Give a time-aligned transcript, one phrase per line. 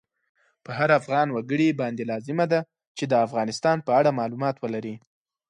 [0.63, 2.59] په هر افغان وګړی باندی لازمه ده
[2.97, 4.95] چی د افغانستان په اړه مالومات ولری